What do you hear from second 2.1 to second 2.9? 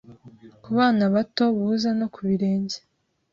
ku birenge.